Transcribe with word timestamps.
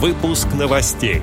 Выпуск 0.00 0.46
новостей. 0.56 1.22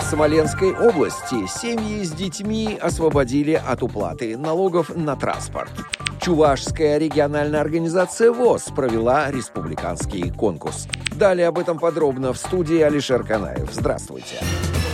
В 0.00 0.02
Смоленской 0.02 0.74
области 0.74 1.46
семьи 1.46 2.02
с 2.02 2.12
детьми 2.12 2.78
освободили 2.80 3.52
от 3.52 3.82
уплаты 3.82 4.38
налогов 4.38 4.88
на 4.96 5.16
транспорт. 5.16 5.70
Чувашская 6.18 6.96
региональная 6.96 7.60
организация 7.60 8.32
ВОЗ 8.32 8.72
провела 8.74 9.30
республиканский 9.30 10.30
конкурс. 10.30 10.88
Далее 11.12 11.48
об 11.48 11.58
этом 11.58 11.78
подробно 11.78 12.32
в 12.32 12.38
студии 12.38 12.80
Алишер 12.80 13.22
Канаев. 13.22 13.68
Здравствуйте. 13.70 14.36
Здравствуйте. 14.40 14.85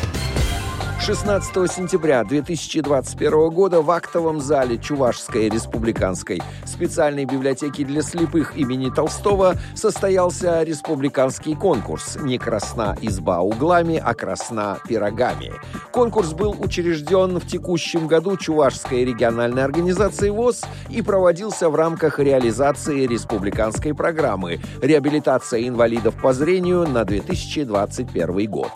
16 1.04 1.68
сентября 1.68 2.22
2021 2.22 3.50
года 3.50 3.82
в 3.82 3.90
актовом 3.90 4.40
зале 4.40 4.78
Чувашской 4.78 5.48
республиканской 5.48 6.40
специальной 6.64 7.24
библиотеки 7.24 7.82
для 7.82 8.02
слепых 8.02 8.56
имени 8.56 8.88
Толстого 8.88 9.56
состоялся 9.74 10.62
республиканский 10.62 11.56
конкурс 11.56 12.18
«Не 12.20 12.38
красна 12.38 12.96
изба 13.00 13.40
углами, 13.40 14.00
а 14.02 14.14
красна 14.14 14.78
пирогами». 14.88 15.52
Конкурс 15.90 16.34
был 16.34 16.54
учрежден 16.60 17.40
в 17.40 17.48
текущем 17.48 18.06
году 18.06 18.36
Чувашской 18.36 19.04
региональной 19.04 19.64
организацией 19.64 20.30
ВОЗ 20.30 20.62
и 20.88 21.02
проводился 21.02 21.68
в 21.68 21.74
рамках 21.74 22.20
реализации 22.20 23.06
республиканской 23.06 23.92
программы 23.92 24.60
«Реабилитация 24.80 25.66
инвалидов 25.66 26.14
по 26.22 26.32
зрению» 26.32 26.86
на 26.86 27.04
2021 27.04 28.48
год. 28.48 28.70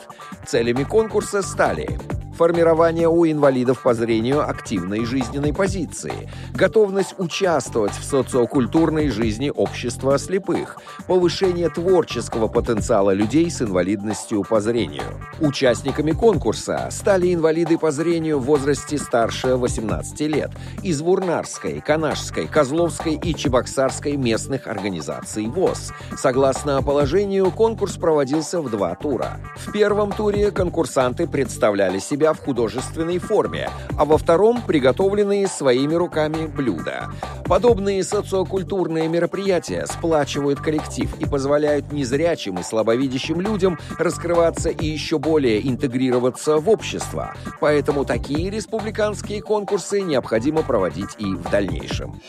Целями 0.44 0.82
конкурса 0.82 1.42
стали 1.42 1.98
формирование 2.36 3.08
у 3.08 3.26
инвалидов 3.26 3.82
по 3.82 3.94
зрению 3.94 4.48
активной 4.48 5.04
жизненной 5.04 5.52
позиции, 5.52 6.28
готовность 6.54 7.14
участвовать 7.18 7.92
в 7.92 8.04
социокультурной 8.04 9.08
жизни 9.08 9.50
общества 9.54 10.18
слепых, 10.18 10.78
повышение 11.06 11.70
творческого 11.70 12.48
потенциала 12.48 13.12
людей 13.12 13.50
с 13.50 13.62
инвалидностью 13.62 14.44
по 14.44 14.60
зрению. 14.60 15.02
Участниками 15.40 16.12
конкурса 16.12 16.88
стали 16.90 17.32
инвалиды 17.32 17.78
по 17.78 17.90
зрению 17.90 18.38
в 18.38 18.44
возрасте 18.44 18.98
старше 18.98 19.56
18 19.56 20.20
лет 20.20 20.50
из 20.82 21.00
Вурнарской, 21.00 21.80
Канашской, 21.80 22.46
Козловской 22.46 23.14
и 23.14 23.34
Чебоксарской 23.34 24.16
местных 24.16 24.66
организаций 24.66 25.46
ВОЗ. 25.46 25.92
Согласно 26.16 26.82
положению, 26.82 27.50
конкурс 27.50 27.96
проводился 27.96 28.60
в 28.60 28.70
два 28.70 28.94
тура. 28.94 29.40
В 29.56 29.72
первом 29.72 30.12
туре 30.12 30.50
конкурсанты 30.50 31.26
представляли 31.26 31.98
себя 31.98 32.25
себя 32.26 32.32
в 32.32 32.40
художественной 32.40 33.18
форме, 33.18 33.70
а 33.96 34.04
во 34.04 34.18
втором– 34.18 34.60
приготовленные 34.66 35.46
своими 35.46 35.94
руками 35.94 36.46
блюда. 36.46 37.08
Подобные 37.44 38.02
социокультурные 38.02 39.08
мероприятия 39.08 39.86
сплачивают 39.86 40.60
коллектив 40.60 41.08
и 41.20 41.24
позволяют 41.24 41.92
незрячим 41.92 42.58
и 42.58 42.64
слабовидящим 42.64 43.40
людям 43.40 43.78
раскрываться 43.98 44.70
и 44.70 44.86
еще 44.86 45.18
более 45.18 45.68
интегрироваться 45.68 46.56
в 46.56 46.68
общество. 46.68 47.34
Поэтому 47.60 48.04
такие 48.04 48.50
республиканские 48.50 49.40
конкурсы 49.40 50.00
необходимо 50.00 50.62
проводить 50.62 51.14
и 51.18 51.26
в 51.26 51.48
дальнейшем. 51.48 52.20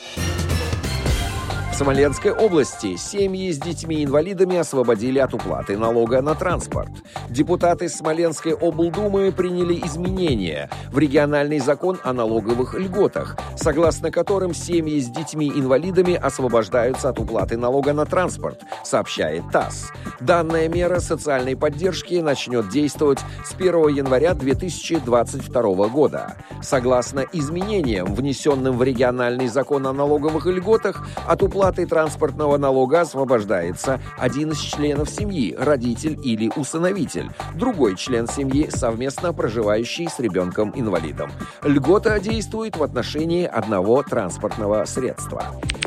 Смоленской 1.78 2.32
области 2.32 2.96
семьи 2.96 3.52
с 3.52 3.60
детьми-инвалидами 3.60 4.58
освободили 4.58 5.20
от 5.20 5.36
уплаты 5.36 5.78
налога 5.78 6.24
на 6.24 6.34
транспорт. 6.34 6.90
Депутаты 7.30 7.88
Смоленской 7.88 8.56
облдумы 8.56 9.32
приняли 9.32 9.76
изменения 9.86 10.72
в 10.92 10.98
региональный 10.98 11.60
закон 11.60 12.00
о 12.04 12.14
налоговых 12.14 12.74
льготах, 12.74 13.38
согласно 13.56 14.10
которым 14.10 14.56
семьи 14.56 15.00
с 15.00 15.08
детьми-инвалидами 15.08 16.16
освобождаются 16.16 17.10
от 17.10 17.20
уплаты 17.20 17.58
налога 17.58 17.94
на 17.94 18.08
транспорт, 18.08 18.60
сообщает 18.84 19.44
ТАСС. 19.52 19.92
Данная 20.20 20.68
мера 20.70 21.00
социальной 21.00 21.56
поддержки 21.56 22.16
начнет 22.16 22.70
действовать 22.70 23.20
с 23.46 23.54
1 23.54 23.90
января 23.90 24.34
2022 24.34 25.62
года. 25.90 26.38
Согласно 26.64 27.24
изменениям, 27.34 28.16
внесенным 28.16 28.80
в 28.80 28.84
региональный 28.84 29.48
закон 29.48 29.86
о 29.86 29.94
налоговых 29.94 30.48
льготах, 30.48 31.06
от 31.28 31.44
уплаты 31.44 31.67
уплаты 31.68 31.86
транспортного 31.86 32.56
налога 32.58 33.02
освобождается 33.02 34.00
один 34.18 34.52
из 34.52 34.60
членов 34.60 35.10
семьи, 35.10 35.54
родитель 35.60 36.18
или 36.24 36.50
усыновитель, 36.56 37.30
другой 37.56 37.98
член 37.98 38.26
семьи, 38.26 38.70
совместно 38.70 39.34
проживающий 39.34 40.08
с 40.08 40.18
ребенком-инвалидом. 40.20 41.30
Льгота 41.64 42.22
действует 42.22 42.78
в 42.78 42.84
отношении 42.84 43.46
одного 43.46 44.02
транспортного 44.02 44.86
средства. 44.86 45.44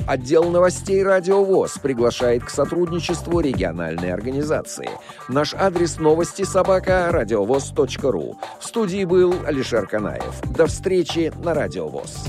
Отдел 0.06 0.50
новостей 0.50 1.02
«Радио 1.02 1.42
ВОЗ» 1.44 1.78
приглашает 1.82 2.44
к 2.44 2.50
сотрудничеству 2.50 3.40
региональной 3.40 4.12
организации. 4.12 4.90
Наш 5.28 5.54
адрес 5.54 5.98
новости 5.98 6.42
собака 6.42 7.08
радиовоз.ру. 7.10 8.36
В 8.58 8.64
студии 8.66 9.04
был 9.06 9.34
Алишер 9.46 9.86
Канаев. 9.86 10.42
До 10.54 10.66
встречи 10.66 11.32
на 11.42 11.54
«Радио 11.54 11.88
ВОЗ». 11.88 12.26